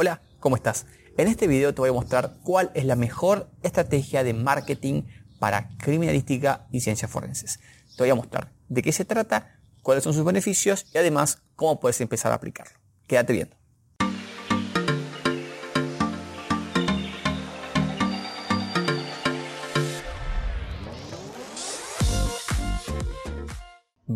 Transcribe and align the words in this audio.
Hola, 0.00 0.22
¿cómo 0.38 0.54
estás? 0.54 0.86
En 1.16 1.26
este 1.26 1.48
video 1.48 1.74
te 1.74 1.80
voy 1.80 1.90
a 1.90 1.92
mostrar 1.92 2.36
cuál 2.44 2.70
es 2.74 2.84
la 2.84 2.94
mejor 2.94 3.50
estrategia 3.64 4.22
de 4.22 4.32
marketing 4.32 5.02
para 5.40 5.70
criminalística 5.76 6.68
y 6.70 6.82
ciencias 6.82 7.10
forenses. 7.10 7.58
Te 7.96 8.04
voy 8.04 8.10
a 8.10 8.14
mostrar 8.14 8.52
de 8.68 8.82
qué 8.82 8.92
se 8.92 9.04
trata, 9.04 9.58
cuáles 9.82 10.04
son 10.04 10.14
sus 10.14 10.24
beneficios 10.24 10.86
y 10.94 10.98
además 10.98 11.42
cómo 11.56 11.80
puedes 11.80 12.00
empezar 12.00 12.30
a 12.30 12.36
aplicarlo. 12.36 12.78
Quédate 13.08 13.32
viendo. 13.32 13.57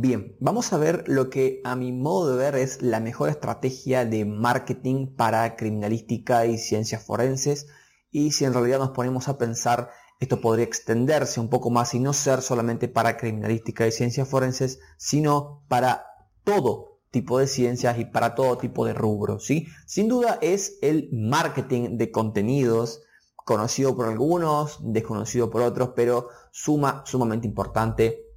Bien, 0.02 0.36
vamos 0.40 0.72
a 0.72 0.78
ver 0.78 1.04
lo 1.06 1.30
que 1.30 1.60
a 1.62 1.76
mi 1.76 1.92
modo 1.92 2.32
de 2.32 2.36
ver 2.36 2.56
es 2.56 2.82
la 2.82 2.98
mejor 2.98 3.28
estrategia 3.28 4.04
de 4.04 4.24
marketing 4.24 5.14
para 5.14 5.54
criminalística 5.54 6.44
y 6.44 6.58
ciencias 6.58 7.04
forenses 7.04 7.68
y 8.10 8.32
si 8.32 8.44
en 8.44 8.52
realidad 8.52 8.80
nos 8.80 8.90
ponemos 8.90 9.28
a 9.28 9.38
pensar 9.38 9.90
esto 10.18 10.40
podría 10.40 10.64
extenderse 10.64 11.38
un 11.38 11.48
poco 11.48 11.70
más 11.70 11.94
y 11.94 12.00
no 12.00 12.14
ser 12.14 12.42
solamente 12.42 12.88
para 12.88 13.16
criminalística 13.16 13.86
y 13.86 13.92
ciencias 13.92 14.26
forenses, 14.28 14.80
sino 14.96 15.62
para 15.68 16.04
todo 16.42 16.98
tipo 17.12 17.38
de 17.38 17.46
ciencias 17.46 17.96
y 17.96 18.04
para 18.04 18.34
todo 18.34 18.58
tipo 18.58 18.84
de 18.84 18.94
rubros, 18.94 19.46
¿sí? 19.46 19.68
Sin 19.86 20.08
duda 20.08 20.36
es 20.42 20.78
el 20.82 21.10
marketing 21.12 21.96
de 21.96 22.10
contenidos, 22.10 23.02
conocido 23.36 23.94
por 23.94 24.08
algunos, 24.08 24.80
desconocido 24.82 25.48
por 25.48 25.62
otros, 25.62 25.90
pero 25.94 26.26
suma, 26.50 27.04
sumamente 27.06 27.46
importante 27.46 28.31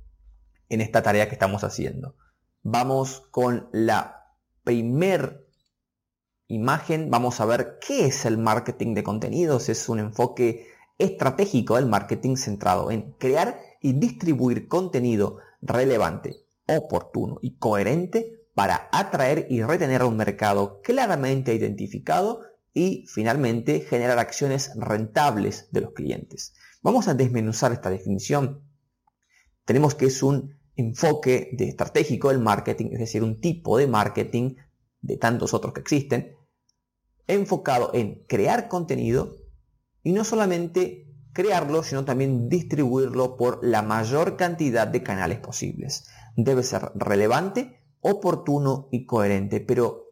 en 0.70 0.82
esta 0.82 1.02
tarea 1.04 1.28
que 1.28 1.36
estamos 1.36 1.64
haciendo. 1.64 2.16
Vamos 2.64 3.24
con 3.32 3.70
la 3.72 4.34
primer 4.64 5.46
imagen, 6.48 7.10
vamos 7.10 7.40
a 7.40 7.46
ver 7.46 7.78
qué 7.86 8.06
es 8.06 8.26
el 8.26 8.38
marketing 8.38 8.94
de 8.94 9.04
contenidos. 9.04 9.70
Es 9.70 9.90
un 9.90 10.00
enfoque 10.00 10.68
estratégico 10.98 11.76
del 11.76 11.88
marketing 11.88 12.36
centrado 12.36 12.90
en 12.92 13.14
crear 13.14 13.60
y 13.82 13.94
distribuir 13.94 14.68
contenido 14.68 15.38
relevante, 15.62 16.38
oportuno 16.68 17.38
y 17.42 17.58
coherente 17.58 18.48
para 18.54 18.90
atraer 18.92 19.48
y 19.50 19.62
retener 19.62 20.02
a 20.02 20.06
un 20.06 20.18
mercado 20.18 20.82
claramente 20.82 21.54
identificado 21.54 22.42
y 22.74 23.06
finalmente 23.08 23.82
generar 23.82 24.18
acciones 24.18 24.72
rentables 24.76 25.68
de 25.72 25.82
los 25.82 25.92
clientes. 25.92 26.54
Vamos 26.82 27.08
a 27.08 27.14
desmenuzar 27.14 27.72
esta 27.72 27.90
definición 27.90 28.66
tenemos 29.66 29.96
que 29.96 30.06
es 30.06 30.24
un 30.24 30.55
enfoque 30.76 31.50
de 31.54 31.70
estratégico 31.70 32.30
del 32.30 32.40
marketing, 32.40 32.88
es 32.94 33.00
decir, 33.00 33.24
un 33.24 33.40
tipo 33.40 33.78
de 33.78 33.88
marketing 33.88 34.56
de 35.02 35.18
tantos 35.18 35.54
otros 35.54 35.74
que 35.74 35.82
existen, 35.82 36.36
enfocado 37.28 37.92
en 37.94 38.26
crear 38.28 38.68
contenido 38.68 39.36
y 40.04 40.12
no 40.12 40.24
solamente 40.24 41.06
crearlo, 41.34 41.84
sino 41.84 42.06
también 42.06 42.50
distribuirlo 42.50 43.36
por 43.36 43.60
la 43.64 43.82
mayor 43.82 44.38
cantidad 44.38 44.88
de 44.88 45.04
canales 45.04 45.40
posibles. 45.40 46.08
Debe 46.36 46.64
ser 46.64 46.92
relevante, 46.96 47.82
oportuno 48.00 48.88
y 48.92 49.06
coherente, 49.06 49.60
pero 49.60 50.06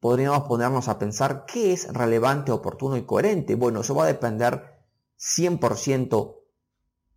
podríamos 0.00 0.42
ponernos 0.48 0.88
a 0.88 0.98
pensar 0.98 1.44
qué 1.46 1.72
es 1.72 1.92
relevante, 1.92 2.52
oportuno 2.52 2.96
y 2.96 3.04
coherente. 3.04 3.54
Bueno, 3.54 3.80
eso 3.80 3.94
va 3.94 4.04
a 4.04 4.08
depender 4.08 4.84
100% 5.18 6.41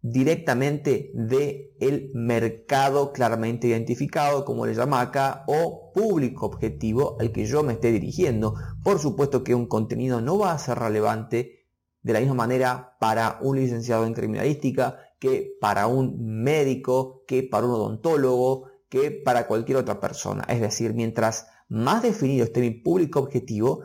directamente 0.07 1.09
del 1.15 1.71
el 1.79 2.11
mercado 2.13 3.11
claramente 3.11 3.67
identificado, 3.67 4.45
como 4.45 4.67
le 4.67 4.75
llama 4.75 5.01
acá, 5.01 5.43
o 5.47 5.91
público 5.93 6.45
objetivo 6.45 7.17
al 7.19 7.31
que 7.31 7.45
yo 7.45 7.63
me 7.63 7.73
esté 7.73 7.91
dirigiendo. 7.91 8.53
Por 8.83 8.99
supuesto 8.99 9.43
que 9.43 9.55
un 9.55 9.65
contenido 9.65 10.21
no 10.21 10.37
va 10.37 10.51
a 10.51 10.59
ser 10.59 10.77
relevante 10.77 11.65
de 12.03 12.13
la 12.13 12.19
misma 12.19 12.35
manera 12.35 12.97
para 12.99 13.39
un 13.41 13.57
licenciado 13.57 14.05
en 14.05 14.13
criminalística 14.13 14.99
que 15.19 15.57
para 15.59 15.87
un 15.87 16.43
médico, 16.43 17.23
que 17.25 17.41
para 17.41 17.65
un 17.65 17.73
odontólogo, 17.73 18.67
que 18.89 19.09
para 19.09 19.47
cualquier 19.47 19.79
otra 19.79 19.99
persona. 19.99 20.45
Es 20.47 20.61
decir, 20.61 20.93
mientras 20.93 21.47
más 21.67 22.03
definido 22.03 22.45
esté 22.45 22.61
mi 22.61 22.69
público 22.69 23.19
objetivo, 23.21 23.81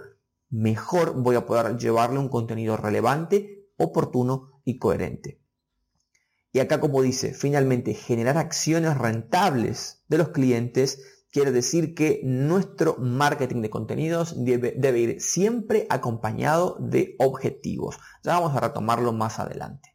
mejor 0.50 1.15
voy 1.23 1.37
a 1.37 1.47
poder 1.47 1.78
llevarle 1.78 2.19
un 2.19 2.28
contenido 2.28 2.77
relevante, 2.77 3.71
oportuno 3.78 4.61
y 4.65 4.77
coherente. 4.77 5.41
Y 6.53 6.59
acá 6.59 6.81
como 6.81 7.03
dice, 7.03 7.33
finalmente 7.33 7.94
generar 7.94 8.37
acciones 8.37 8.99
rentables 8.99 10.03
de 10.09 10.19
los 10.19 10.31
clientes 10.31 11.00
quiere 11.31 11.53
decir 11.53 11.94
que 11.94 12.21
nuestro 12.25 12.97
marketing 12.99 13.62
de 13.62 13.71
contenidos 13.71 14.34
debe, 14.37 14.99
ir 14.99 15.21
siempre 15.21 15.87
acompañado 15.88 16.77
de 16.81 17.15
objetivos. 17.19 17.99
Ya 18.25 18.38
vamos 18.38 18.56
a 18.56 18.61
retomarlo 18.61 19.12
más 19.12 19.38
adelante. 19.38 19.94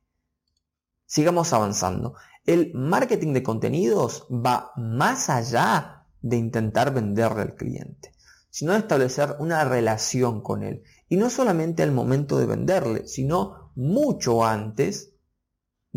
Sigamos 1.05 1.51
avanzando. 1.51 2.15
El 2.45 2.71
marketing 2.73 3.33
de 3.33 3.43
contenidos 3.43 4.27
va 4.31 4.71
más 4.77 5.29
allá 5.29 6.07
de 6.21 6.37
intentar 6.37 6.93
venderle 6.93 7.41
al 7.41 7.55
cliente, 7.55 8.13
sino 8.49 8.71
de 8.71 8.79
establecer 8.79 9.35
una 9.39 9.65
relación 9.65 10.41
con 10.41 10.63
él. 10.63 10.83
Y 11.09 11.17
no 11.17 11.29
solamente 11.29 11.83
al 11.83 11.91
momento 11.91 12.37
de 12.37 12.45
venderle, 12.45 13.07
sino 13.07 13.71
mucho 13.75 14.45
antes 14.45 15.14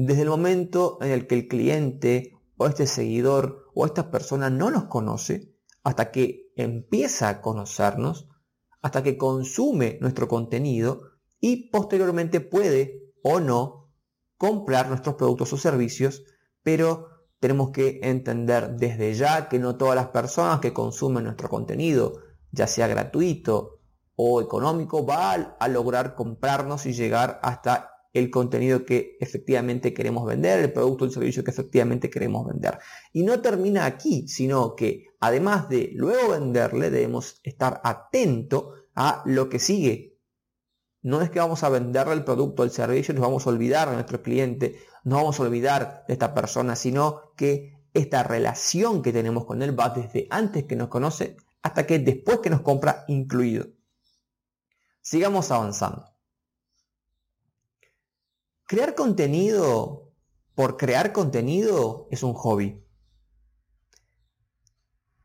desde 0.00 0.22
el 0.22 0.28
momento 0.28 0.98
en 1.00 1.10
el 1.10 1.26
que 1.26 1.34
el 1.34 1.48
cliente 1.48 2.38
o 2.56 2.68
este 2.68 2.86
seguidor 2.86 3.66
o 3.74 3.84
esta 3.84 4.12
persona 4.12 4.48
no 4.48 4.70
nos 4.70 4.84
conoce, 4.84 5.56
hasta 5.82 6.12
que 6.12 6.52
empieza 6.54 7.28
a 7.28 7.40
conocernos, 7.40 8.28
hasta 8.80 9.02
que 9.02 9.18
consume 9.18 9.98
nuestro 10.00 10.28
contenido 10.28 11.00
y 11.40 11.70
posteriormente 11.70 12.40
puede 12.40 13.12
o 13.24 13.40
no 13.40 13.90
comprar 14.36 14.88
nuestros 14.88 15.16
productos 15.16 15.52
o 15.54 15.56
servicios, 15.56 16.22
pero 16.62 17.08
tenemos 17.40 17.72
que 17.72 17.98
entender 18.04 18.76
desde 18.76 19.14
ya 19.14 19.48
que 19.48 19.58
no 19.58 19.76
todas 19.76 19.96
las 19.96 20.10
personas 20.10 20.60
que 20.60 20.72
consumen 20.72 21.24
nuestro 21.24 21.48
contenido, 21.48 22.20
ya 22.52 22.68
sea 22.68 22.86
gratuito 22.86 23.80
o 24.14 24.40
económico, 24.40 25.04
van 25.04 25.56
a 25.58 25.66
lograr 25.66 26.14
comprarnos 26.14 26.86
y 26.86 26.92
llegar 26.92 27.40
hasta 27.42 27.97
el 28.18 28.30
contenido 28.30 28.84
que 28.84 29.16
efectivamente 29.20 29.94
queremos 29.94 30.26
vender, 30.26 30.60
el 30.60 30.72
producto 30.72 31.04
o 31.04 31.06
el 31.06 31.12
servicio 31.12 31.44
que 31.44 31.50
efectivamente 31.50 32.10
queremos 32.10 32.46
vender. 32.46 32.78
Y 33.12 33.22
no 33.22 33.40
termina 33.40 33.86
aquí, 33.86 34.28
sino 34.28 34.74
que 34.74 35.06
además 35.20 35.68
de 35.68 35.90
luego 35.94 36.30
venderle, 36.30 36.90
debemos 36.90 37.40
estar 37.42 37.80
atento 37.84 38.74
a 38.94 39.22
lo 39.26 39.48
que 39.48 39.58
sigue. 39.58 40.18
No 41.02 41.22
es 41.22 41.30
que 41.30 41.38
vamos 41.38 41.62
a 41.62 41.68
venderle 41.68 42.14
el 42.14 42.24
producto 42.24 42.62
o 42.62 42.64
el 42.64 42.70
servicio 42.70 43.14
nos 43.14 43.22
vamos 43.22 43.46
a 43.46 43.50
olvidar 43.50 43.88
de 43.88 43.94
nuestro 43.94 44.20
cliente, 44.20 44.80
no 45.04 45.16
vamos 45.16 45.38
a 45.38 45.44
olvidar 45.44 46.04
de 46.08 46.12
esta 46.12 46.34
persona, 46.34 46.76
sino 46.76 47.32
que 47.36 47.78
esta 47.94 48.22
relación 48.22 49.02
que 49.02 49.12
tenemos 49.12 49.44
con 49.44 49.62
él 49.62 49.78
va 49.78 49.90
desde 49.90 50.26
antes 50.30 50.64
que 50.64 50.76
nos 50.76 50.88
conoce 50.88 51.36
hasta 51.62 51.86
que 51.86 51.98
después 51.98 52.40
que 52.40 52.50
nos 52.50 52.60
compra 52.62 53.04
incluido. 53.08 53.66
Sigamos 55.00 55.50
avanzando. 55.50 56.17
Crear 58.68 58.94
contenido 58.94 60.12
por 60.54 60.76
crear 60.76 61.14
contenido 61.14 62.06
es 62.10 62.22
un 62.22 62.34
hobby. 62.34 62.84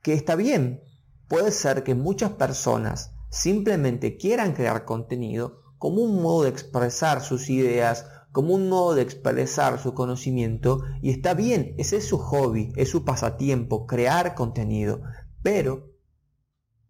Que 0.02 0.14
está 0.14 0.38
bien, 0.38 0.82
puede 1.28 1.52
ser 1.52 1.84
que 1.84 1.94
muchas 1.94 2.32
personas 2.32 3.12
simplemente 3.30 4.16
quieran 4.16 4.54
crear 4.54 4.86
contenido 4.86 5.62
como 5.78 6.04
un 6.04 6.22
modo 6.22 6.44
de 6.44 6.52
expresar 6.52 7.22
sus 7.22 7.50
ideas, 7.50 8.06
como 8.32 8.54
un 8.54 8.70
modo 8.70 8.96
de 8.96 9.02
expresar 9.02 9.78
su 9.78 9.94
conocimiento 9.94 10.82
y 11.02 11.10
está 11.10 11.34
bien, 11.34 11.76
ese 11.78 11.98
es 11.98 12.08
su 12.08 12.20
hobby, 12.20 12.72
es 12.78 12.88
su 12.88 13.04
pasatiempo, 13.04 13.88
crear 13.88 14.36
contenido, 14.36 15.02
pero 15.42 15.92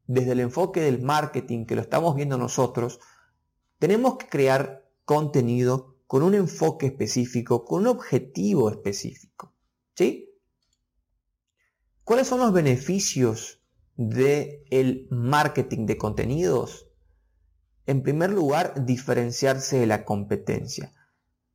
desde 0.05 0.33
el 0.33 0.39
enfoque 0.39 0.81
del 0.81 1.01
marketing 1.01 1.65
que 1.65 1.73
lo 1.73 1.81
estamos 1.81 2.13
viendo 2.15 2.37
nosotros, 2.37 2.99
tenemos 3.79 4.17
que 4.17 4.27
crear 4.27 4.87
contenido 5.03 5.92
con 6.07 6.23
un 6.23 6.35
enfoque 6.35 6.87
específico, 6.87 7.65
con 7.65 7.81
un 7.81 7.87
objetivo 7.87 8.69
específico. 8.69 9.53
¿Sí? 9.95 10.29
¿Cuáles 12.03 12.27
son 12.27 12.39
los 12.39 12.51
beneficios 12.51 13.61
del 13.95 15.07
marketing 15.09 15.85
de 15.85 15.97
contenidos? 15.97 16.87
En 17.85 18.03
primer 18.03 18.31
lugar, 18.31 18.85
diferenciarse 18.85 19.79
de 19.79 19.85
la 19.85 20.03
competencia. 20.03 20.93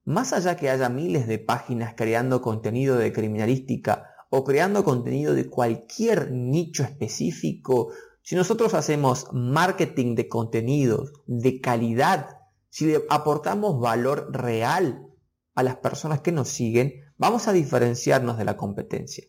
Más 0.05 0.33
allá 0.33 0.57
que 0.57 0.71
haya 0.71 0.89
miles 0.89 1.27
de 1.27 1.39
páginas 1.39 1.95
creando 1.95 2.41
contenido 2.41 2.97
de 2.97 3.13
criminalística 3.13 4.11
o 4.31 4.45
creando 4.45 4.85
contenido 4.85 5.35
de 5.35 5.49
cualquier 5.49 6.31
nicho 6.33 6.83
específico, 6.83 7.93
si 8.23 8.35
nosotros 8.35 8.75
hacemos 8.75 9.27
marketing 9.33 10.15
de 10.15 10.29
contenidos 10.29 11.13
de 11.27 11.61
calidad 11.61 12.38
si 12.71 12.87
le 12.87 13.05
aportamos 13.09 13.81
valor 13.81 14.29
real 14.31 15.07
a 15.55 15.63
las 15.63 15.77
personas 15.77 16.21
que 16.21 16.33
nos 16.33 16.49
siguen, 16.49 16.95
vamos 17.17 17.49
a 17.49 17.53
diferenciarnos 17.53 18.39
de 18.39 18.45
la 18.45 18.57
competencia. 18.57 19.25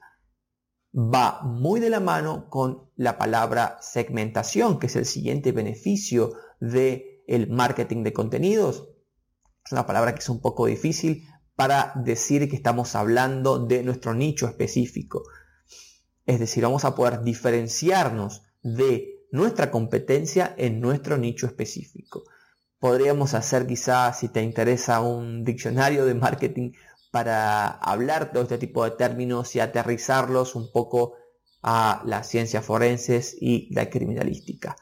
va 0.92 1.42
muy 1.44 1.80
de 1.80 1.92
la 1.92 2.00
mano 2.00 2.50
con 2.50 2.90
la 2.96 3.20
palabra 3.20 3.78
segmentación, 3.80 4.80
que 4.80 4.88
es 4.88 4.96
el 4.96 5.06
siguiente 5.06 5.52
beneficio 5.52 6.34
del 6.60 7.04
el 7.28 7.48
marketing 7.48 8.04
de 8.04 8.12
contenidos. 8.12 8.90
Es 9.64 9.72
una 9.72 9.86
palabra 9.86 10.14
que 10.14 10.20
es 10.20 10.30
un 10.30 10.42
poco 10.42 10.66
difícil 10.66 11.28
para 11.56 11.94
decir 11.96 12.50
que 12.50 12.56
estamos 12.56 12.96
hablando 12.96 13.60
de 13.60 13.84
nuestro 13.84 14.16
nicho 14.16 14.48
específico. 14.48 15.24
Es 16.26 16.40
decir, 16.40 16.64
vamos 16.64 16.86
a 16.86 16.96
poder 16.96 17.22
diferenciarnos 17.22 18.44
de 18.64 19.28
nuestra 19.32 19.70
competencia 19.70 20.56
en 20.58 20.80
nuestro 20.80 21.18
nicho 21.18 21.46
específico. 21.46 22.24
Podríamos 22.80 23.34
hacer 23.34 23.68
quizás, 23.68 24.20
si 24.20 24.30
te 24.30 24.42
interesa, 24.42 25.02
un 25.02 25.44
diccionario 25.44 26.06
de 26.06 26.14
marketing 26.14 26.72
para 27.12 27.68
hablar 27.68 28.32
de 28.32 28.42
este 28.42 28.58
tipo 28.58 28.84
de 28.84 28.92
términos 28.92 29.56
y 29.56 29.60
aterrizarlos 29.60 30.56
un 30.56 30.72
poco 30.72 31.16
a 31.62 32.02
las 32.06 32.28
ciencias 32.28 32.66
forenses 32.66 33.36
y 33.40 33.74
la 33.74 33.90
criminalística. 33.90 34.76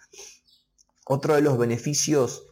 Otro 1.05 1.35
de 1.35 1.41
los 1.41 1.57
beneficios, 1.57 2.45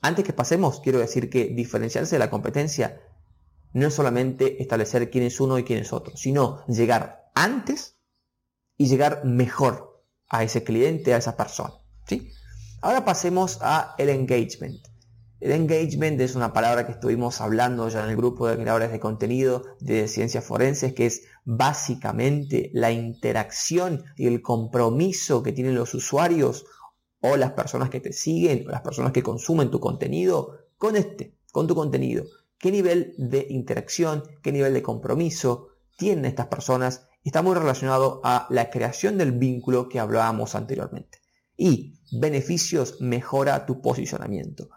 antes 0.00 0.24
que 0.24 0.32
pasemos, 0.32 0.80
quiero 0.80 1.00
decir 1.00 1.28
que 1.28 1.46
diferenciarse 1.46 2.14
de 2.14 2.20
la 2.20 2.30
competencia 2.30 3.00
no 3.72 3.88
es 3.88 3.94
solamente 3.94 4.62
establecer 4.62 5.10
quién 5.10 5.24
es 5.24 5.40
uno 5.40 5.58
y 5.58 5.64
quién 5.64 5.80
es 5.80 5.92
otro, 5.92 6.16
sino 6.16 6.64
llegar 6.66 7.30
antes 7.34 7.96
y 8.76 8.86
llegar 8.86 9.24
mejor 9.24 10.04
a 10.28 10.44
ese 10.44 10.62
cliente, 10.62 11.14
a 11.14 11.16
esa 11.16 11.36
persona. 11.36 11.74
¿sí? 12.06 12.30
Ahora 12.84 13.06
pasemos 13.06 13.60
a 13.62 13.94
el 13.96 14.10
engagement. 14.10 14.88
El 15.40 15.52
engagement 15.52 16.20
es 16.20 16.34
una 16.34 16.52
palabra 16.52 16.84
que 16.84 16.92
estuvimos 16.92 17.40
hablando 17.40 17.88
ya 17.88 18.04
en 18.04 18.10
el 18.10 18.16
grupo 18.18 18.46
de 18.46 18.58
creadores 18.58 18.92
de 18.92 19.00
contenido 19.00 19.62
de 19.80 20.06
ciencias 20.06 20.44
forenses, 20.44 20.92
que 20.92 21.06
es 21.06 21.22
básicamente 21.46 22.70
la 22.74 22.92
interacción 22.92 24.04
y 24.18 24.26
el 24.26 24.42
compromiso 24.42 25.42
que 25.42 25.52
tienen 25.52 25.76
los 25.76 25.94
usuarios 25.94 26.66
o 27.22 27.38
las 27.38 27.52
personas 27.52 27.88
que 27.88 28.00
te 28.00 28.12
siguen 28.12 28.66
o 28.68 28.72
las 28.72 28.82
personas 28.82 29.12
que 29.12 29.22
consumen 29.22 29.70
tu 29.70 29.80
contenido 29.80 30.66
con 30.76 30.94
este, 30.94 31.38
con 31.52 31.66
tu 31.66 31.74
contenido. 31.74 32.24
¿Qué 32.58 32.70
nivel 32.70 33.14
de 33.16 33.46
interacción, 33.48 34.24
qué 34.42 34.52
nivel 34.52 34.74
de 34.74 34.82
compromiso 34.82 35.68
tienen 35.96 36.26
estas 36.26 36.48
personas? 36.48 37.06
Está 37.24 37.40
muy 37.40 37.54
relacionado 37.54 38.20
a 38.24 38.46
la 38.50 38.68
creación 38.68 39.16
del 39.16 39.32
vínculo 39.32 39.88
que 39.88 40.00
hablábamos 40.00 40.54
anteriormente. 40.54 41.23
Y 41.56 42.00
beneficios 42.20 43.00
mejora 43.00 43.66
tu 43.66 43.80
posicionamiento. 43.80 44.68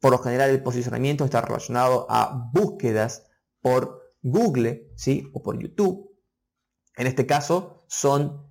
Por 0.00 0.12
lo 0.12 0.18
general 0.18 0.50
el 0.50 0.62
posicionamiento 0.62 1.24
está 1.24 1.40
relacionado 1.40 2.06
a 2.08 2.50
búsquedas 2.52 3.26
por 3.60 4.14
Google 4.22 4.92
¿sí? 4.96 5.28
o 5.32 5.42
por 5.42 5.60
YouTube. 5.60 6.16
En 6.96 7.06
este 7.06 7.26
caso 7.26 7.84
son 7.88 8.48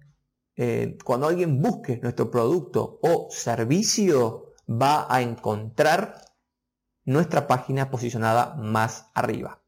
eh, 0.56 0.98
cuando 1.04 1.28
alguien 1.28 1.62
busque 1.62 1.98
nuestro 1.98 2.32
producto 2.32 3.00
o 3.02 3.28
servicio 3.30 4.54
va 4.70 5.14
a 5.14 5.22
encontrar 5.22 6.26
nuestra 7.06 7.48
página 7.48 7.90
posicionada 7.90 8.56
más 8.56 9.10
arriba. 9.14 9.64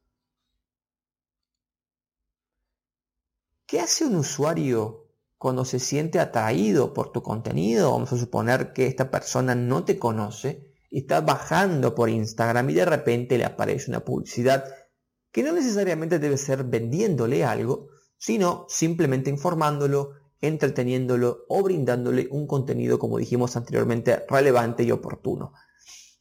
¿Qué 3.65 3.79
hace 3.79 4.05
un 4.05 4.15
usuario 4.15 5.08
cuando 5.39 5.65
se 5.65 5.79
siente 5.79 6.19
atraído 6.19 6.93
por 6.93 7.11
tu 7.11 7.23
contenido? 7.23 7.91
Vamos 7.91 8.13
a 8.13 8.17
suponer 8.17 8.73
que 8.73 8.85
esta 8.85 9.09
persona 9.09 9.55
no 9.55 9.83
te 9.83 9.97
conoce 9.97 10.69
está 10.91 11.21
bajando 11.21 11.93
por 11.93 12.09
Instagram 12.09 12.69
y 12.69 12.73
de 12.73 12.85
repente 12.85 13.37
le 13.37 13.45
aparece 13.45 13.91
una 13.91 13.99
publicidad 13.99 14.65
que 15.31 15.43
no 15.43 15.53
necesariamente 15.53 16.19
debe 16.19 16.37
ser 16.37 16.63
vendiéndole 16.63 17.45
algo, 17.45 17.89
sino 18.17 18.65
simplemente 18.67 19.29
informándolo, 19.29 20.13
entreteniéndolo 20.41 21.45
o 21.47 21.61
brindándole 21.61 22.27
un 22.31 22.47
contenido, 22.47 22.97
como 22.97 23.19
dijimos 23.19 23.55
anteriormente, 23.55 24.25
relevante 24.27 24.83
y 24.83 24.91
oportuno. 24.91 25.53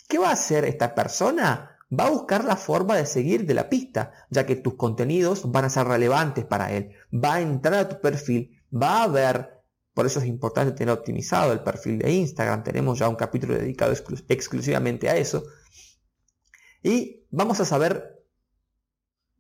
¿Qué 0.08 0.18
va 0.18 0.28
a 0.28 0.32
hacer 0.32 0.64
esta 0.64 0.94
persona? 0.94 1.78
Va 1.98 2.06
a 2.06 2.10
buscar 2.10 2.44
la 2.44 2.56
forma 2.56 2.96
de 2.96 3.06
seguir 3.06 3.46
de 3.46 3.54
la 3.54 3.70
pista, 3.70 4.12
ya 4.28 4.44
que 4.44 4.56
tus 4.56 4.74
contenidos 4.74 5.50
van 5.50 5.64
a 5.64 5.70
ser 5.70 5.86
relevantes 5.86 6.44
para 6.44 6.72
él. 6.72 6.90
Va 7.12 7.34
a 7.34 7.40
entrar 7.40 7.74
a 7.74 7.88
tu 7.88 8.00
perfil, 8.00 8.57
va 8.72 9.02
a 9.02 9.08
ver 9.08 9.58
por 9.98 10.06
eso 10.06 10.20
es 10.20 10.26
importante 10.26 10.74
tener 10.74 10.94
optimizado 10.94 11.52
el 11.52 11.58
perfil 11.58 11.98
de 11.98 12.12
Instagram. 12.12 12.62
Tenemos 12.62 13.00
ya 13.00 13.08
un 13.08 13.16
capítulo 13.16 13.54
dedicado 13.54 13.92
exclusivamente 14.28 15.10
a 15.10 15.16
eso. 15.16 15.42
Y 16.84 17.26
vamos 17.30 17.58
a 17.58 17.64
saber, 17.64 18.24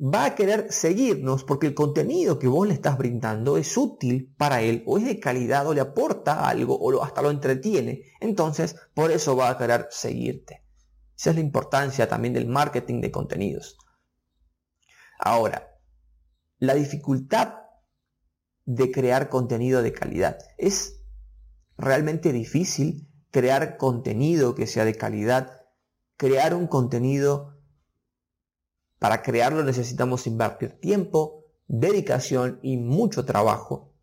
va 0.00 0.24
a 0.24 0.34
querer 0.34 0.72
seguirnos 0.72 1.44
porque 1.44 1.68
el 1.68 1.74
contenido 1.74 2.40
que 2.40 2.48
vos 2.48 2.66
le 2.66 2.74
estás 2.74 2.98
brindando 2.98 3.56
es 3.56 3.76
útil 3.76 4.34
para 4.36 4.60
él 4.60 4.82
o 4.84 4.98
es 4.98 5.04
de 5.04 5.20
calidad 5.20 5.64
o 5.68 5.74
le 5.74 5.80
aporta 5.80 6.48
algo 6.48 6.76
o 6.76 7.04
hasta 7.04 7.22
lo 7.22 7.30
entretiene. 7.30 8.02
Entonces, 8.18 8.74
por 8.94 9.12
eso 9.12 9.36
va 9.36 9.50
a 9.50 9.58
querer 9.58 9.86
seguirte. 9.90 10.64
Esa 11.16 11.30
es 11.30 11.36
la 11.36 11.42
importancia 11.42 12.08
también 12.08 12.34
del 12.34 12.48
marketing 12.48 13.00
de 13.00 13.12
contenidos. 13.12 13.78
Ahora, 15.20 15.78
la 16.58 16.74
dificultad 16.74 17.67
de 18.68 18.92
crear 18.92 19.30
contenido 19.30 19.80
de 19.80 19.94
calidad. 19.94 20.36
Es 20.58 21.00
realmente 21.78 22.34
difícil 22.34 23.08
crear 23.30 23.78
contenido 23.78 24.54
que 24.54 24.66
sea 24.66 24.84
de 24.84 24.94
calidad. 24.94 25.62
Crear 26.18 26.52
un 26.52 26.66
contenido, 26.66 27.56
para 28.98 29.22
crearlo 29.22 29.64
necesitamos 29.64 30.26
invertir 30.26 30.78
tiempo, 30.80 31.46
dedicación 31.66 32.60
y 32.62 32.76
mucho 32.76 33.24
trabajo, 33.24 33.94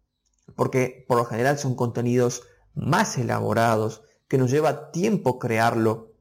porque 0.56 1.06
por 1.08 1.18
lo 1.18 1.26
general 1.26 1.60
son 1.60 1.76
contenidos 1.76 2.42
más 2.74 3.20
elaborados, 3.20 4.02
que 4.28 4.40
nos 4.40 4.50
lleva 4.50 4.90
tiempo 4.90 5.38
crearlo, 5.38 6.16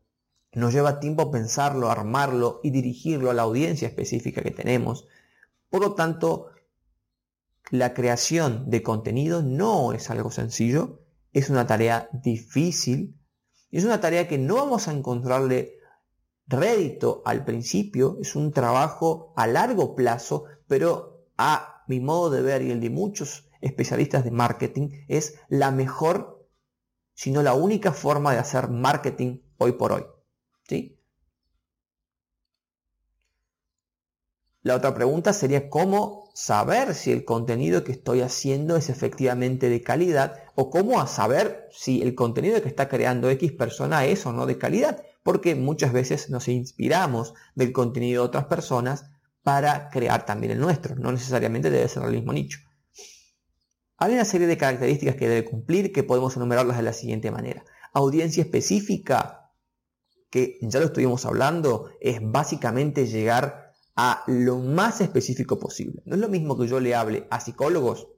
nos 0.53 0.75
lleva 0.75 1.01
tiempo 1.01 1.31
pensarlo, 1.31 1.91
armarlo 1.91 2.61
y 2.63 2.71
dirigirlo 2.71 3.31
a 3.31 3.35
la 3.35 3.43
audiencia 3.43 3.89
específica 3.89 4.43
que 4.43 4.51
tenemos. 4.51 5.07
Por 5.71 5.81
lo 5.81 5.95
tanto, 5.95 6.51
la 7.71 7.95
creación 7.95 8.69
de 8.69 8.83
contenido 8.83 9.43
no 9.43 9.93
es 9.93 10.11
algo 10.11 10.31
sencillo, 10.31 11.01
es 11.33 11.51
una 11.51 11.67
tarea 11.67 12.09
difícil, 12.13 13.19
es 13.71 13.85
una 13.85 14.01
tarea 14.01 14.29
que 14.29 14.39
no 14.39 14.57
vamos 14.57 14.87
a 14.87 14.93
encontrarle 14.93 15.79
rédito 16.47 17.23
al 17.25 17.45
principio, 17.45 18.19
es 18.21 18.37
un 18.37 18.53
trabajo 18.53 19.33
a 19.37 19.47
largo 19.47 19.95
plazo, 19.95 20.45
pero 20.69 21.27
a 21.37 21.83
mi 21.89 22.01
modo 22.01 22.31
de 22.31 22.43
ver 22.43 22.63
y 22.63 22.71
el 22.71 22.81
de 22.81 22.91
muchos 22.91 23.49
especialistas 23.61 24.25
de 24.25 24.31
marketing 24.31 24.91
es 25.09 25.39
la 25.49 25.71
mejor, 25.71 26.47
si 27.15 27.31
no 27.31 27.43
la 27.43 27.55
única 27.55 27.93
forma 27.93 28.33
de 28.33 28.39
hacer 28.39 28.69
marketing 28.69 29.41
hoy 29.59 29.73
por 29.73 29.93
hoy. 29.93 30.05
¿sí? 30.69 30.94
La 34.65 34.77
otra 34.77 34.95
pregunta 34.95 35.35
sería 35.35 35.69
cómo 35.69 36.31
saber 36.33 36.95
si 36.95 37.13
el 37.13 37.27
contenido 37.27 37.85
que 37.85 37.93
estoy 37.93 38.23
haciendo 38.23 38.77
es 38.77 38.89
efectivamente 38.89 39.69
de 39.69 39.83
calidad 39.83 40.43
o 40.55 40.71
cómo 40.71 41.07
saber 41.07 41.69
si 41.71 42.01
el 42.01 42.15
contenido 42.15 42.63
que 42.63 42.69
está 42.69 42.89
creando 42.89 43.29
X 43.29 43.53
persona 43.53 44.07
es 44.07 44.25
o 44.25 44.33
no 44.33 44.47
de 44.47 44.57
calidad, 44.57 45.05
porque 45.23 45.55
muchas 45.55 45.93
veces 45.93 46.31
nos 46.31 46.49
inspiramos 46.49 47.35
del 47.55 47.73
contenido 47.73 48.23
de 48.23 48.29
otras 48.29 48.47
personas 48.47 49.11
para 49.43 49.91
crear 49.91 50.25
también 50.25 50.53
el 50.53 50.61
nuestro, 50.61 50.97
no 50.97 51.13
necesariamente 51.13 51.69
debe 51.69 51.87
ser 51.87 52.03
el 52.05 52.13
mismo 52.13 52.33
nicho. 52.33 52.61
Hay 53.99 54.15
una 54.15 54.25
serie 54.25 54.47
de 54.47 54.57
características 54.57 55.17
que 55.17 55.29
debe 55.29 55.45
cumplir 55.45 55.93
que 55.93 56.05
podemos 56.05 56.37
enumerarlas 56.37 56.79
de 56.79 56.85
la 56.85 56.95
siguiente 56.95 57.31
manera. 57.31 57.65
Audiencia 57.93 58.43
específica, 58.43 59.51
que 60.31 60.57
ya 60.63 60.81
lo 60.81 60.87
estuvimos 60.87 61.27
hablando, 61.27 61.91
es 62.01 62.19
básicamente 62.23 63.07
llegar 63.07 63.64
a 63.97 64.25
lo 64.27 64.59
más 64.59 65.01
específico 65.01 65.59
posible. 65.59 66.03
No 66.05 66.17
es 66.17 66.21
lo 66.21 66.29
mismo 66.29 66.59
que 66.59 66.67
yo 66.67 66.81
le 66.81 66.95
hable 66.95 67.27
a 67.31 67.41
psicólogos 67.41 68.09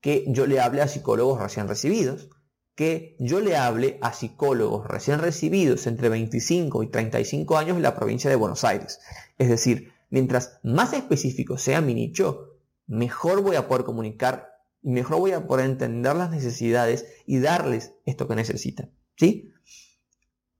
que 0.00 0.24
yo 0.28 0.46
le 0.46 0.60
hable 0.60 0.82
a 0.82 0.88
psicólogos 0.88 1.40
recién 1.40 1.68
recibidos, 1.68 2.30
que 2.74 3.16
yo 3.18 3.40
le 3.40 3.56
hable 3.56 3.98
a 4.00 4.12
psicólogos 4.12 4.86
recién 4.86 5.18
recibidos 5.18 5.86
entre 5.86 6.08
25 6.08 6.82
y 6.82 6.86
35 6.88 7.58
años 7.58 7.76
en 7.76 7.82
la 7.82 7.94
provincia 7.94 8.30
de 8.30 8.36
Buenos 8.36 8.64
Aires. 8.64 9.00
Es 9.36 9.48
decir, 9.48 9.92
mientras 10.08 10.58
más 10.62 10.92
específico 10.94 11.58
sea 11.58 11.80
mi 11.80 11.94
nicho, 11.94 12.56
mejor 12.86 13.42
voy 13.42 13.56
a 13.56 13.68
poder 13.68 13.84
comunicar, 13.84 14.48
mejor 14.82 15.18
voy 15.18 15.32
a 15.32 15.46
poder 15.46 15.66
entender 15.66 16.16
las 16.16 16.30
necesidades 16.30 17.04
y 17.26 17.40
darles 17.40 17.92
esto 18.06 18.26
que 18.26 18.36
necesitan. 18.36 18.90
¿Sí? 19.16 19.52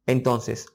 Entonces, 0.04 0.66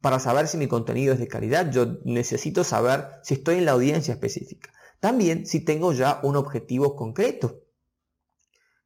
para 0.00 0.18
saber 0.18 0.46
si 0.48 0.56
mi 0.56 0.66
contenido 0.66 1.12
es 1.12 1.18
de 1.18 1.28
calidad, 1.28 1.70
yo 1.70 1.98
necesito 2.04 2.64
saber 2.64 3.06
si 3.22 3.34
estoy 3.34 3.56
en 3.56 3.66
la 3.66 3.72
audiencia 3.72 4.14
específica. 4.14 4.70
También 4.98 5.46
si 5.46 5.60
tengo 5.64 5.92
ya 5.92 6.20
un 6.22 6.36
objetivo 6.36 6.96
concreto. 6.96 7.62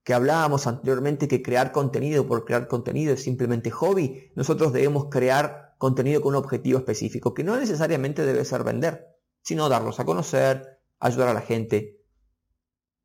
Que 0.02 0.14
hablábamos 0.14 0.66
anteriormente 0.66 1.28
que 1.28 1.42
crear 1.42 1.72
contenido 1.72 2.26
por 2.26 2.44
crear 2.44 2.68
contenido 2.68 3.14
es 3.14 3.22
simplemente 3.22 3.70
hobby. 3.70 4.32
Nosotros 4.34 4.72
debemos 4.72 5.06
crear 5.10 5.74
contenido 5.78 6.20
con 6.20 6.34
un 6.34 6.42
objetivo 6.42 6.78
específico, 6.78 7.32
que 7.32 7.44
no 7.44 7.56
necesariamente 7.56 8.24
debe 8.24 8.44
ser 8.44 8.64
vender, 8.64 9.08
sino 9.42 9.68
darlos 9.68 10.00
a 10.00 10.04
conocer, 10.04 10.80
ayudar 10.98 11.28
a 11.28 11.34
la 11.34 11.40
gente 11.40 12.00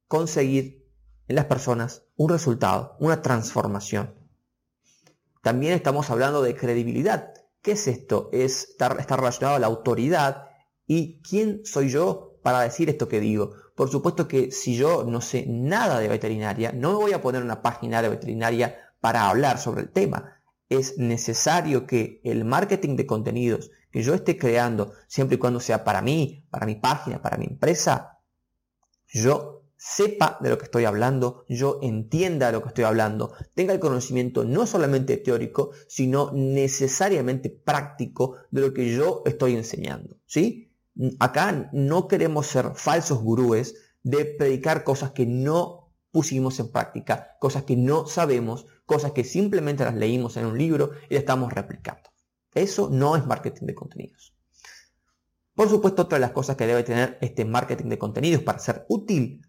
conseguir 0.08 0.86
en 1.28 1.36
las 1.36 1.46
personas 1.46 2.04
un 2.16 2.30
resultado, 2.30 2.98
una 3.00 3.22
transformación. 3.22 4.16
También 5.42 5.74
estamos 5.74 6.10
hablando 6.10 6.42
de 6.42 6.56
credibilidad. 6.56 7.34
¿Qué 7.62 7.72
es 7.72 7.88
esto? 7.88 8.30
Es, 8.32 8.70
está, 8.70 8.96
está 9.00 9.18
relacionado 9.18 9.58
a 9.58 9.60
la 9.60 9.68
autoridad 9.68 10.50
y 10.88 11.22
quién 11.22 11.62
soy 11.66 11.90
yo 11.90 12.40
para 12.42 12.62
decir 12.62 12.90
esto 12.90 13.08
que 13.08 13.20
digo. 13.20 13.54
Por 13.76 13.90
supuesto 13.90 14.28
que 14.28 14.52
si 14.52 14.76
yo 14.76 15.04
no 15.04 15.22
sé 15.22 15.46
nada 15.48 16.00
de 16.00 16.08
veterinaria, 16.08 16.72
no 16.72 16.90
me 16.90 16.96
voy 16.96 17.14
a 17.14 17.22
poner 17.22 17.44
una 17.44 17.62
página 17.62 18.02
de 18.02 18.10
veterinaria 18.10 18.78
para 19.00 19.30
hablar 19.30 19.60
sobre 19.60 19.82
el 19.82 19.90
tema. 19.90 20.42
Es 20.68 20.98
necesario 20.98 21.86
que 21.86 22.22
el 22.24 22.46
marketing 22.46 22.96
de 22.96 23.06
contenidos 23.06 23.72
que 23.92 24.04
yo 24.04 24.14
esté 24.14 24.38
creando, 24.38 24.94
siempre 25.08 25.36
y 25.36 25.40
cuando 25.40 25.60
sea 25.60 25.84
para 25.84 26.02
mí, 26.02 26.46
para 26.50 26.66
mi 26.66 26.76
página, 26.76 27.22
para 27.22 27.38
mi 27.38 27.46
empresa, 27.46 28.20
yo 29.08 29.59
sepa 29.80 30.38
de 30.42 30.50
lo 30.50 30.58
que 30.58 30.66
estoy 30.66 30.84
hablando, 30.84 31.46
yo 31.48 31.80
entienda 31.82 32.48
de 32.48 32.52
lo 32.52 32.62
que 32.62 32.68
estoy 32.68 32.84
hablando, 32.84 33.32
tenga 33.56 33.74
el 33.74 33.80
conocimiento 33.80 34.44
no 34.44 34.68
solamente 34.68 35.16
teórico, 35.16 35.72
sino 35.88 36.32
necesariamente 36.34 37.50
práctico 37.50 38.36
de 38.52 38.62
lo 38.62 38.74
que 38.74 38.94
yo 38.94 39.24
estoy 39.26 39.56
enseñando. 39.56 40.18
¿sí? 40.26 40.74
Acá 41.20 41.70
no 41.72 42.10
queremos 42.10 42.48
ser 42.48 42.74
falsos 42.76 43.20
gurúes 43.20 43.76
de 44.04 44.26
predicar 44.26 44.84
cosas 44.84 45.12
que 45.12 45.26
no 45.26 45.94
pusimos 46.12 46.60
en 46.60 46.74
práctica, 46.74 47.38
cosas 47.40 47.64
que 47.64 47.78
no 47.78 48.06
sabemos, 48.06 48.66
cosas 48.86 49.14
que 49.14 49.24
simplemente 49.24 49.86
las 49.86 49.96
leímos 49.96 50.36
en 50.36 50.46
un 50.46 50.58
libro 50.58 50.92
y 51.10 51.14
las 51.14 51.22
estamos 51.22 51.54
replicando. 51.54 52.10
Eso 52.54 52.90
no 52.92 53.16
es 53.16 53.26
marketing 53.26 53.68
de 53.68 53.76
contenidos. 53.76 54.36
Por 55.54 55.70
supuesto, 55.70 56.02
otra 56.02 56.18
de 56.18 56.22
las 56.22 56.32
cosas 56.32 56.58
que 56.58 56.68
debe 56.68 56.84
tener 56.84 57.18
este 57.22 57.46
marketing 57.46 57.90
de 57.90 57.98
contenidos 57.98 58.44
para 58.44 58.60
ser 58.60 58.86
útil, 58.90 59.42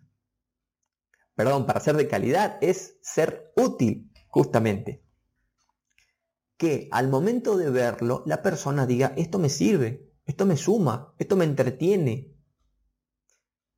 perdón, 1.41 1.65
para 1.65 1.81
ser 1.81 1.97
de 1.97 2.07
calidad, 2.07 2.59
es 2.61 2.99
ser 3.01 3.51
útil, 3.57 4.13
justamente. 4.29 5.03
Que 6.59 6.87
al 6.93 7.09
momento 7.09 7.57
de 7.57 7.71
verlo, 7.71 8.23
la 8.27 8.43
persona 8.43 8.87
diga, 8.87 9.15
esto 9.17 9.39
me 9.39 9.49
sirve, 9.49 10.13
esto 10.27 10.45
me 10.45 10.59
suma, 10.59 11.15
esto 11.19 11.37
me 11.37 11.47
entretiene. 11.47 12.37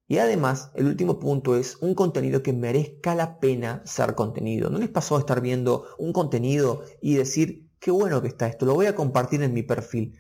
Y 0.09 0.19
además, 0.19 0.73
el 0.75 0.87
último 0.87 1.21
punto 1.21 1.54
es 1.54 1.76
un 1.76 1.95
contenido 1.95 2.42
que 2.42 2.52
merezca 2.52 3.14
la 3.14 3.38
pena 3.38 3.81
ser 3.85 4.16
contenido. 4.16 4.69
¿No 4.69 4.78
les 4.78 4.90
pasó 4.90 5.16
estar 5.16 5.40
viendo 5.40 5.87
un 5.99 6.12
contenido 6.12 6.83
y 7.00 7.14
decir, 7.14 7.71
qué 7.78 7.92
bueno 7.92 8.21
que 8.23 8.28
está 8.28 8.49
esto, 8.49 8.66
lo 8.66 8.75
voy 8.75 8.87
a 8.87 8.97
compartir 8.97 9.40
en 9.45 9.54
mi 9.54 9.62
perfil. 9.62 10.19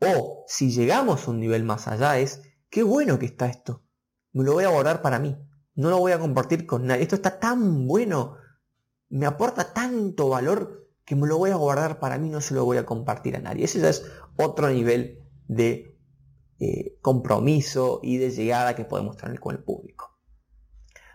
O 0.00 0.46
si 0.48 0.70
llegamos 0.70 1.28
a 1.28 1.32
un 1.32 1.40
nivel 1.40 1.64
más 1.64 1.86
allá 1.86 2.18
es, 2.18 2.40
qué 2.70 2.82
bueno 2.82 3.18
que 3.18 3.26
está 3.26 3.46
esto, 3.46 3.84
me 4.32 4.42
lo 4.42 4.54
voy 4.54 4.64
a 4.64 4.70
guardar 4.70 5.02
para 5.02 5.18
mí, 5.18 5.36
no 5.76 5.90
lo 5.90 5.98
voy 5.98 6.12
a 6.12 6.18
compartir 6.18 6.66
con 6.66 6.86
nadie. 6.86 7.02
Esto 7.02 7.14
está 7.14 7.38
tan 7.38 7.86
bueno, 7.86 8.36
me 9.08 9.26
aporta 9.26 9.72
tanto 9.72 10.30
valor 10.30 10.88
que 11.04 11.14
me 11.14 11.28
lo 11.28 11.38
voy 11.38 11.50
a 11.50 11.56
guardar 11.56 12.00
para 12.00 12.18
mí, 12.18 12.28
no 12.28 12.40
se 12.40 12.54
lo 12.54 12.64
voy 12.64 12.78
a 12.78 12.86
compartir 12.86 13.36
a 13.36 13.40
nadie. 13.40 13.64
Ese 13.64 13.80
ya 13.80 13.90
es 13.90 14.04
otro 14.36 14.68
nivel 14.68 15.22
de 15.46 15.96
eh, 16.58 16.98
compromiso 17.00 18.00
y 18.02 18.16
de 18.16 18.30
llegada 18.30 18.74
que 18.74 18.84
podemos 18.84 19.16
tener 19.16 19.38
con 19.38 19.54
el 19.54 19.62
público. 19.62 20.18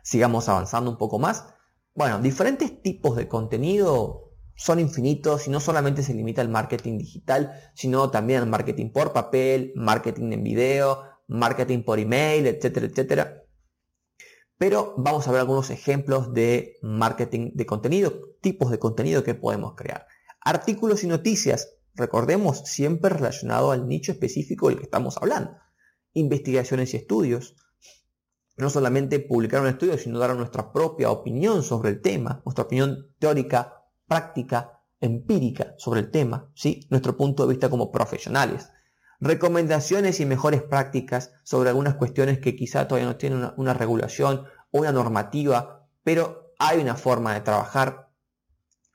Sigamos 0.04 0.48
avanzando 0.48 0.90
un 0.90 0.98
poco 0.98 1.20
más. 1.20 1.46
Bueno, 1.94 2.20
diferentes 2.20 2.82
tipos 2.82 3.18
de 3.18 3.28
contenido 3.28 4.32
son 4.56 4.80
infinitos 4.80 5.48
y 5.48 5.52
no 5.52 5.60
solamente 5.60 6.04
se 6.04 6.14
limita 6.14 6.42
al 6.42 6.50
marketing 6.50 7.00
digital, 7.00 7.52
sino 7.74 8.12
también 8.12 8.42
al 8.42 8.48
marketing 8.48 8.92
por 8.92 9.12
papel, 9.12 9.74
marketing 9.76 10.32
en 10.32 10.44
video, 10.44 11.04
marketing 11.28 11.84
por 11.84 12.00
email, 12.00 12.46
etcétera, 12.46 12.86
etcétera. 12.86 13.44
Pero 14.62 14.94
vamos 14.96 15.28
a 15.28 15.32
ver 15.32 15.40
algunos 15.40 15.72
ejemplos 15.72 16.36
de 16.36 16.78
marketing 16.84 17.50
de 17.56 17.66
contenido, 17.66 18.14
tipos 18.42 18.70
de 18.70 18.78
contenido 18.78 19.24
que 19.24 19.34
podemos 19.34 19.74
crear. 19.74 20.06
Artículos 20.40 21.04
y 21.04 21.08
noticias, 21.08 21.80
recordemos, 21.96 22.60
siempre 22.66 23.10
relacionado 23.10 23.72
al 23.72 23.88
nicho 23.88 24.12
específico 24.12 24.70
del 24.70 24.78
que 24.78 24.84
estamos 24.84 25.18
hablando. 25.18 25.58
Investigaciones 26.14 26.94
y 26.94 26.98
estudios. 26.98 27.56
No 28.56 28.70
solamente 28.70 29.20
publicar 29.20 29.62
un 29.62 29.68
estudio, 29.68 29.98
sino 29.98 30.20
dar 30.20 30.36
nuestra 30.36 30.72
propia 30.72 31.10
opinión 31.10 31.64
sobre 31.64 31.90
el 31.90 32.00
tema, 32.00 32.44
nuestra 32.46 32.66
opinión 32.66 33.16
teórica 33.18 33.88
práctica 34.08 34.84
empírica 35.00 35.74
sobre 35.80 36.02
el 36.02 36.12
tema, 36.12 36.52
¿sí? 36.54 36.86
nuestro 36.92 37.18
punto 37.18 37.48
de 37.48 37.54
vista 37.56 37.72
como 37.72 37.92
profesionales. 37.92 38.70
Recomendaciones 39.24 40.20
y 40.20 40.26
mejores 40.26 40.64
prácticas 40.64 41.32
sobre 41.44 41.70
algunas 41.70 41.94
cuestiones 41.94 42.40
que 42.40 42.56
quizá 42.56 42.88
todavía 42.88 43.08
no 43.08 43.18
tienen 43.18 43.52
una, 43.56 43.76
regulación 43.76 44.46
o 44.72 44.80
una 44.80 44.92
normativa, 44.92 45.88
pero 46.04 46.56
hay 46.58 46.80
una 46.80 46.96
forma 46.96 47.36
de 47.36 47.42
trabajar. 47.42 48.10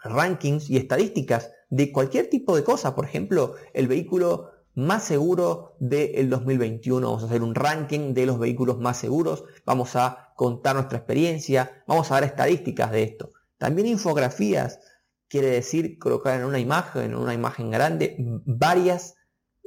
Rankings 0.02 0.68
y 0.68 0.78
estadísticas 0.78 1.52
de 1.70 1.92
cualquier 1.92 2.28
tipo 2.28 2.56
de 2.56 2.64
cosa, 2.64 2.96
por 2.96 3.04
ejemplo, 3.04 3.54
el 3.72 3.86
vehículo 3.86 4.50
más 4.74 5.04
seguro 5.04 5.76
del 5.78 6.28
2021. 6.28 7.06
Vamos 7.06 7.22
a 7.22 7.26
hacer 7.26 7.42
un 7.42 7.54
ranking 7.54 8.12
de 8.12 8.26
los 8.26 8.40
vehículos 8.40 8.78
más 8.80 8.96
seguros, 8.96 9.44
vamos 9.64 9.94
a 9.94 10.32
contar 10.34 10.74
nuestra 10.74 10.98
experiencia, 10.98 11.84
vamos 11.86 12.10
a 12.10 12.14
dar 12.14 12.24
estadísticas 12.24 12.90
de 12.90 13.04
esto. 13.04 13.32
También 13.58 13.86
infografías 13.86 14.80
quiere 15.28 15.48
decir 15.48 16.00
colocar 16.00 16.40
en 16.40 16.46
una 16.46 16.58
imagen, 16.58 17.04
en 17.04 17.14
una 17.14 17.34
imagen 17.34 17.70
grande, 17.70 18.16
varias, 18.44 19.15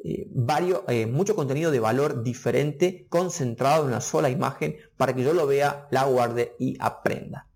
eh, 0.01 0.27
varios, 0.31 0.83
eh, 0.87 1.07
mucho 1.07 1.35
contenido 1.35 1.71
de 1.71 1.81
valor 1.81 2.23
diferente 2.23 3.07
concentrado 3.09 3.83
en 3.83 3.89
una 3.89 4.01
sola 4.01 4.29
imagen 4.29 4.77
para 4.95 5.13
que 5.13 5.23
yo 5.23 5.33
lo 5.33 5.45
vea, 5.45 5.87
la 5.91 6.05
guarde 6.05 6.55
y 6.57 6.77
aprenda. 6.79 7.49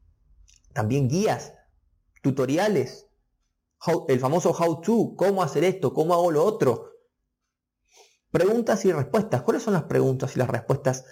También 0.74 1.08
guías, 1.08 1.54
tutoriales, 2.22 3.08
el 4.08 4.20
famoso 4.20 4.52
how 4.52 4.82
to, 4.82 5.14
cómo 5.16 5.42
hacer 5.42 5.64
esto, 5.64 5.94
cómo 5.94 6.14
hago 6.14 6.32
lo 6.32 6.44
otro. 6.44 6.92
Preguntas 8.30 8.84
y 8.86 8.92
respuestas. 8.92 9.44
¿Cuáles 9.44 9.64
son 9.64 9.74
las 9.74 9.84
preguntas 9.84 10.36
y 10.36 10.40
las 10.40 10.50
respuestas 10.50 11.06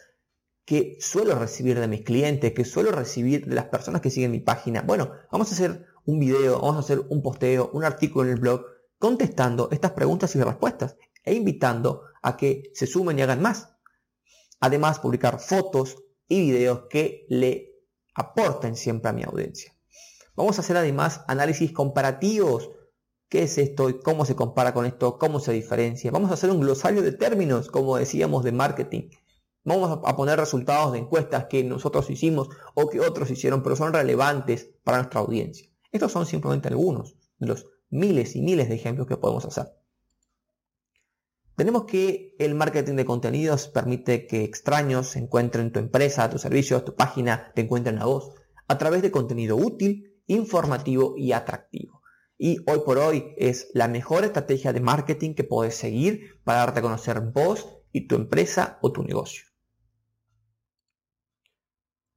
que 0.65 0.97
suelo 0.99 1.35
recibir 1.35 1.79
de 1.79 1.87
mis 1.87 2.01
clientes, 2.01 2.53
que 2.53 2.65
suelo 2.65 2.91
recibir 2.91 3.45
de 3.45 3.55
las 3.55 3.65
personas 3.65 4.01
que 4.01 4.09
siguen 4.09 4.31
mi 4.31 4.39
página? 4.39 4.81
Bueno, 4.81 5.11
vamos 5.31 5.49
a 5.49 5.53
hacer 5.53 5.85
un 6.05 6.19
video, 6.19 6.59
vamos 6.59 6.77
a 6.77 6.79
hacer 6.79 6.99
un 7.09 7.21
posteo, 7.21 7.69
un 7.73 7.85
artículo 7.85 8.25
en 8.25 8.33
el 8.33 8.39
blog, 8.39 8.65
contestando 8.97 9.69
estas 9.71 9.91
preguntas 9.91 10.35
y 10.35 10.41
respuestas 10.41 10.97
e 11.23 11.33
invitando 11.33 12.03
a 12.21 12.37
que 12.37 12.71
se 12.73 12.87
sumen 12.87 13.19
y 13.19 13.21
hagan 13.21 13.41
más. 13.41 13.75
Además, 14.59 14.99
publicar 14.99 15.39
fotos 15.39 15.97
y 16.27 16.39
videos 16.39 16.83
que 16.89 17.25
le 17.29 17.71
aporten 18.13 18.75
siempre 18.75 19.09
a 19.09 19.13
mi 19.13 19.23
audiencia. 19.23 19.75
Vamos 20.35 20.57
a 20.57 20.61
hacer 20.61 20.77
además 20.77 21.23
análisis 21.27 21.71
comparativos. 21.71 22.69
¿Qué 23.29 23.43
es 23.43 23.57
esto 23.57 23.89
y 23.89 23.99
cómo 23.99 24.25
se 24.25 24.35
compara 24.35 24.73
con 24.73 24.85
esto? 24.85 25.17
¿Cómo 25.17 25.39
se 25.39 25.53
diferencia? 25.53 26.11
Vamos 26.11 26.31
a 26.31 26.33
hacer 26.33 26.51
un 26.51 26.59
glosario 26.59 27.01
de 27.01 27.11
términos, 27.11 27.69
como 27.69 27.97
decíamos, 27.97 28.43
de 28.43 28.51
marketing. 28.51 29.09
Vamos 29.63 29.99
a 30.03 30.15
poner 30.15 30.39
resultados 30.39 30.93
de 30.93 30.99
encuestas 30.99 31.45
que 31.45 31.63
nosotros 31.63 32.09
hicimos 32.09 32.49
o 32.73 32.89
que 32.89 32.99
otros 32.99 33.29
hicieron, 33.29 33.61
pero 33.61 33.75
son 33.75 33.93
relevantes 33.93 34.71
para 34.83 34.97
nuestra 34.97 35.19
audiencia. 35.19 35.69
Estos 35.91 36.11
son 36.11 36.25
simplemente 36.25 36.69
algunos 36.69 37.15
de 37.37 37.47
los 37.47 37.67
miles 37.89 38.35
y 38.35 38.41
miles 38.41 38.69
de 38.69 38.75
ejemplos 38.75 39.07
que 39.07 39.17
podemos 39.17 39.45
hacer. 39.45 39.80
Tenemos 41.55 41.83
que 41.83 42.35
el 42.39 42.55
marketing 42.55 42.95
de 42.95 43.05
contenidos 43.05 43.67
permite 43.67 44.25
que 44.25 44.43
extraños 44.43 45.15
encuentren 45.15 45.71
tu 45.71 45.79
empresa, 45.79 46.29
tu 46.29 46.39
servicio, 46.39 46.83
tu 46.83 46.95
página, 46.95 47.51
te 47.53 47.61
encuentren 47.61 47.99
a 47.99 48.05
vos 48.05 48.31
a 48.67 48.77
través 48.77 49.01
de 49.01 49.11
contenido 49.11 49.57
útil, 49.57 50.21
informativo 50.27 51.15
y 51.17 51.33
atractivo. 51.33 52.01
Y 52.37 52.57
hoy 52.65 52.79
por 52.85 52.97
hoy 52.97 53.35
es 53.37 53.69
la 53.73 53.87
mejor 53.87 54.23
estrategia 54.23 54.73
de 54.73 54.79
marketing 54.79 55.35
que 55.35 55.43
puedes 55.43 55.75
seguir 55.75 56.39
para 56.43 56.59
darte 56.59 56.79
a 56.79 56.83
conocer 56.83 57.19
vos 57.19 57.67
y 57.91 58.07
tu 58.07 58.15
empresa 58.15 58.79
o 58.81 58.91
tu 58.91 59.03
negocio. 59.03 59.50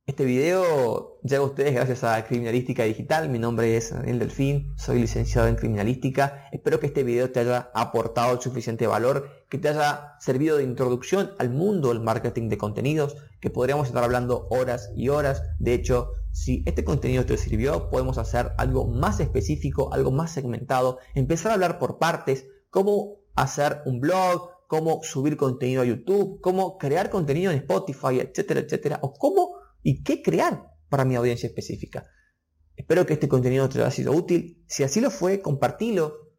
Este 0.06 0.26
video 0.26 1.18
llega 1.22 1.42
a 1.42 1.46
ustedes 1.46 1.72
gracias 1.72 2.04
a 2.04 2.22
Criminalística 2.26 2.84
Digital. 2.84 3.30
Mi 3.30 3.38
nombre 3.38 3.74
es 3.74 3.90
Daniel 3.90 4.18
Delfín, 4.18 4.74
soy 4.76 4.98
licenciado 5.00 5.48
en 5.48 5.56
Criminalística. 5.56 6.46
Espero 6.52 6.78
que 6.78 6.88
este 6.88 7.04
video 7.04 7.32
te 7.32 7.40
haya 7.40 7.70
aportado 7.72 8.38
suficiente 8.38 8.86
valor, 8.86 9.30
que 9.48 9.56
te 9.56 9.70
haya 9.70 10.16
servido 10.20 10.58
de 10.58 10.64
introducción 10.64 11.30
al 11.38 11.48
mundo 11.48 11.88
del 11.88 12.00
marketing 12.00 12.50
de 12.50 12.58
contenidos, 12.58 13.16
que 13.40 13.48
podríamos 13.48 13.86
estar 13.86 14.04
hablando 14.04 14.46
horas 14.50 14.90
y 14.94 15.08
horas. 15.08 15.42
De 15.58 15.72
hecho, 15.72 16.10
si 16.32 16.62
este 16.66 16.84
contenido 16.84 17.24
te 17.24 17.38
sirvió, 17.38 17.88
podemos 17.88 18.18
hacer 18.18 18.52
algo 18.58 18.86
más 18.86 19.20
específico, 19.20 19.90
algo 19.94 20.10
más 20.10 20.32
segmentado, 20.32 20.98
empezar 21.14 21.50
a 21.50 21.54
hablar 21.54 21.78
por 21.78 21.96
partes, 21.96 22.46
cómo 22.68 23.20
hacer 23.36 23.80
un 23.86 24.00
blog, 24.00 24.50
cómo 24.66 25.00
subir 25.02 25.38
contenido 25.38 25.80
a 25.80 25.86
YouTube, 25.86 26.40
cómo 26.42 26.76
crear 26.76 27.08
contenido 27.08 27.52
en 27.52 27.58
Spotify, 27.58 28.20
etcétera, 28.20 28.60
etcétera, 28.60 28.98
o 29.00 29.14
cómo 29.14 29.53
y 29.84 30.02
qué 30.02 30.22
crear 30.22 30.72
para 30.88 31.04
mi 31.04 31.14
audiencia 31.14 31.46
específica. 31.46 32.04
Espero 32.74 33.06
que 33.06 33.12
este 33.12 33.28
contenido 33.28 33.68
te 33.68 33.78
haya 33.80 33.90
sido 33.92 34.12
útil. 34.12 34.64
Si 34.66 34.82
así 34.82 35.00
lo 35.00 35.12
fue, 35.12 35.40
compartilo. 35.40 36.32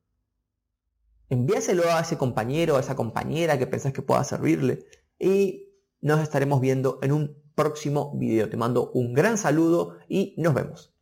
Envíaselo 1.29 1.83
a 1.89 2.01
ese 2.01 2.17
compañero, 2.17 2.75
a 2.75 2.81
esa 2.81 2.95
compañera 2.95 3.57
que 3.57 3.67
pensás 3.67 3.93
que 3.93 4.01
pueda 4.01 4.23
servirle. 4.25 4.85
Y 5.17 5.69
nos 6.01 6.21
estaremos 6.21 6.59
viendo 6.59 6.99
en 7.01 7.13
un 7.13 7.41
próximo 7.55 8.17
video. 8.17 8.49
Te 8.49 8.57
mando 8.57 8.91
un 8.91 9.13
gran 9.13 9.37
saludo 9.37 9.97
y 10.09 10.35
nos 10.37 10.53
vemos. 10.53 10.94